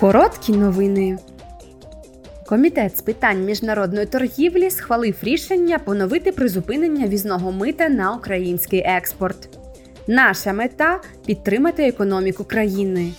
Короткі 0.00 0.52
новини. 0.52 1.18
Комітет 2.46 2.96
з 2.96 3.02
питань 3.02 3.44
міжнародної 3.44 4.06
торгівлі 4.06 4.70
схвалив 4.70 5.14
рішення 5.22 5.78
поновити 5.78 6.32
призупинення 6.32 7.06
візного 7.06 7.52
мита 7.52 7.88
на 7.88 8.12
український 8.14 8.82
експорт. 8.86 9.48
Наша 10.06 10.52
мета 10.52 11.00
підтримати 11.26 11.88
економіку 11.88 12.44
країни. 12.44 13.12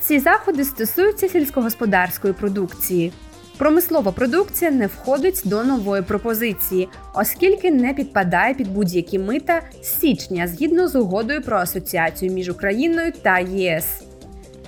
Ці 0.00 0.18
заходи 0.18 0.64
стосуються 0.64 1.28
сільськогосподарської 1.28 2.32
продукції. 2.32 3.12
Промислова 3.58 4.12
продукція 4.12 4.70
не 4.70 4.86
входить 4.86 5.42
до 5.44 5.64
нової 5.64 6.02
пропозиції, 6.02 6.88
оскільки 7.14 7.70
не 7.70 7.94
підпадає 7.94 8.54
під 8.54 8.68
будь-які 8.68 9.18
мита 9.18 9.62
з 9.82 10.00
січня 10.00 10.46
згідно 10.46 10.88
з 10.88 10.96
угодою 10.96 11.42
про 11.42 11.56
асоціацію 11.56 12.32
між 12.32 12.48
Україною 12.48 13.12
та 13.22 13.38
ЄС. 13.38 14.02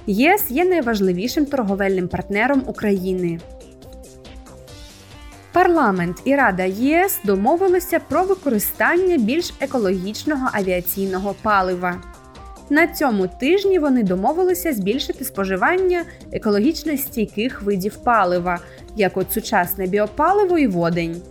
ЄС 0.06 0.50
є 0.50 0.64
найважливішим 0.64 1.46
торговельним 1.46 2.08
партнером 2.08 2.62
України. 2.66 3.40
Парламент 5.52 6.16
і 6.24 6.36
Рада 6.36 6.64
ЄС 6.64 7.20
домовилися 7.24 8.00
про 8.08 8.24
використання 8.24 9.18
більш 9.18 9.52
екологічного 9.60 10.48
авіаційного 10.52 11.34
палива. 11.42 12.02
На 12.70 12.86
цьому 12.86 13.28
тижні 13.40 13.78
вони 13.78 14.02
домовилися 14.02 14.72
збільшити 14.72 15.24
споживання 15.24 16.04
екологічно 16.32 16.96
стійких 16.96 17.62
видів 17.62 17.96
палива, 17.96 18.58
як 18.96 19.16
от 19.16 19.32
сучасне 19.32 19.86
біопаливо 19.86 20.58
і 20.58 20.66
водень. 20.66 21.22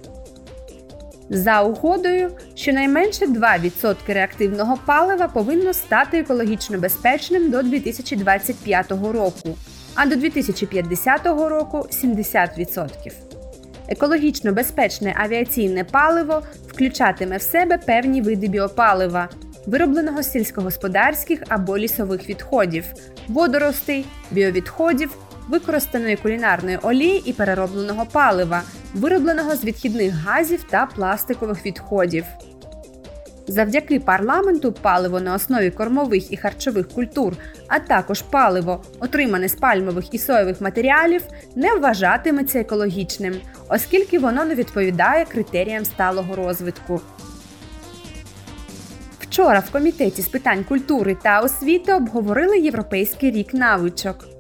За 1.34 1.62
угодою, 1.62 2.31
щонайменше 2.55 3.26
2% 3.26 3.95
реактивного 4.08 4.77
палива 4.85 5.27
повинно 5.27 5.73
стати 5.73 6.20
екологічно 6.20 6.77
безпечним 6.77 7.52
до 7.52 7.63
2025 7.63 8.91
року, 8.91 9.57
а 9.95 10.05
до 10.05 10.16
2050 10.16 11.26
року 11.26 11.88
70%. 12.04 12.88
Екологічно 13.88 14.54
безпечне 14.54 15.15
авіаційне 15.18 15.84
паливо 15.84 16.41
включатиме 16.68 17.38
в 17.38 17.41
себе 17.41 17.77
певні 17.77 18.21
види 18.21 18.48
біопалива, 18.48 19.29
виробленого 19.66 20.23
з 20.23 20.32
сільськогосподарських 20.32 21.43
або 21.49 21.77
лісових 21.77 22.29
відходів, 22.29 22.85
водоростей, 23.27 24.05
біовідходів, 24.32 25.18
використаної 25.49 26.16
кулінарної 26.16 26.77
олії 26.77 27.23
і 27.26 27.34
переробленого 27.34 28.05
палива, 28.05 28.62
виробленого 28.93 29.55
з 29.55 29.63
відхідних 29.63 30.13
газів 30.13 30.63
та 30.70 30.85
пластикових 30.85 31.65
відходів. 31.65 32.25
Завдяки 33.48 33.99
парламенту 33.99 34.71
паливо 34.71 35.20
на 35.20 35.35
основі 35.35 35.71
кормових 35.71 36.33
і 36.33 36.37
харчових 36.37 36.87
культур, 36.89 37.33
а 37.67 37.79
також 37.79 38.21
паливо, 38.21 38.83
отримане 38.99 39.49
з 39.49 39.55
пальмових 39.55 40.13
і 40.13 40.17
соєвих 40.17 40.61
матеріалів, 40.61 41.21
не 41.55 41.75
вважатиметься 41.75 42.59
екологічним, 42.59 43.35
оскільки 43.70 44.20
воно 44.20 44.45
не 44.45 44.55
відповідає 44.55 45.26
критеріям 45.26 45.85
сталого 45.85 46.35
розвитку. 46.35 47.01
Вчора 49.20 49.59
в 49.59 49.71
комітеті 49.71 50.21
з 50.21 50.27
питань 50.27 50.63
культури 50.63 51.17
та 51.21 51.41
освіти 51.41 51.93
обговорили 51.93 52.59
Європейський 52.59 53.31
рік 53.31 53.53
навичок. 53.53 54.30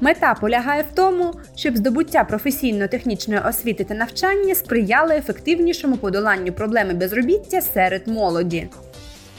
Мета 0.00 0.34
полягає 0.34 0.82
в 0.82 0.94
тому, 0.94 1.34
щоб 1.56 1.76
здобуття 1.76 2.24
професійно-технічної 2.24 3.40
освіти 3.40 3.84
та 3.84 3.94
навчання 3.94 4.54
сприяло 4.54 5.12
ефективнішому 5.12 5.96
подоланню 5.96 6.52
проблеми 6.52 6.94
безробіття 6.94 7.60
серед 7.60 8.08
молоді. 8.08 8.68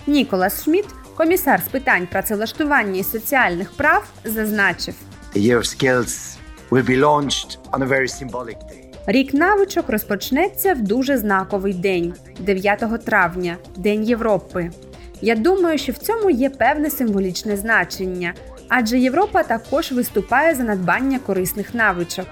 Ніколас 0.07 0.63
Шмідт, 0.63 0.87
комісар 1.17 1.61
з 1.65 1.69
питань 1.69 2.07
працевлаштування 2.11 2.99
і 2.99 3.03
соціальних 3.03 3.71
прав, 3.71 4.07
зазначив. 4.25 4.95
Will 6.71 6.89
be 6.89 6.97
launched 7.07 7.57
on 7.71 7.79
a 7.83 7.87
very 7.87 8.07
symbolic 8.07 8.55
day. 8.55 8.81
Рік 9.05 9.33
навичок 9.33 9.89
розпочнеться 9.89 10.73
в 10.73 10.81
дуже 10.81 11.17
знаковий 11.17 11.73
день 11.73 12.13
9 12.39 13.05
травня, 13.05 13.57
День 13.77 14.03
Європи. 14.03 14.71
Я 15.21 15.35
думаю, 15.35 15.77
що 15.77 15.91
в 15.91 15.97
цьому 15.97 16.29
є 16.29 16.49
певне 16.49 16.89
символічне 16.89 17.57
значення, 17.57 18.33
адже 18.69 18.99
Європа 18.99 19.43
також 19.43 19.91
виступає 19.91 20.55
за 20.55 20.63
надбання 20.63 21.19
корисних 21.19 21.75
навичок. 21.75 22.25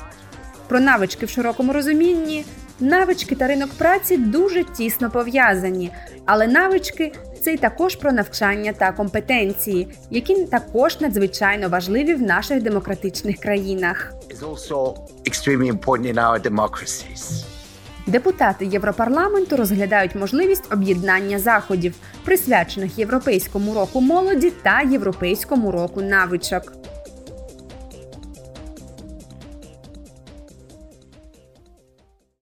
Про 0.67 0.79
навички 0.79 1.25
в 1.25 1.29
широкому 1.29 1.73
розумінні 1.73 2.45
навички 2.79 3.35
та 3.35 3.47
ринок 3.47 3.69
праці 3.77 4.17
дуже 4.17 4.63
тісно 4.63 5.11
пов'язані, 5.11 5.91
але 6.25 6.47
навички 6.47 7.11
це 7.43 7.53
й 7.53 7.57
також 7.57 7.95
про 7.95 8.11
навчання 8.11 8.73
та 8.73 8.91
компетенції, 8.91 9.87
які 10.09 10.45
також 10.45 10.99
надзвичайно 10.99 11.69
важливі 11.69 12.13
в 12.13 12.21
наших 12.21 12.61
демократичних 12.63 13.37
країнах. 13.37 14.13
Депутати 18.09 18.65
Європарламенту 18.65 19.57
розглядають 19.57 20.15
можливість 20.15 20.73
об'єднання 20.73 21.39
заходів, 21.39 21.95
присвячених 22.25 22.99
Європейському 22.99 23.73
року 23.73 24.01
молоді 24.01 24.49
та 24.63 24.81
Європейському 24.81 25.71
року 25.71 26.01
навичок. 26.01 26.78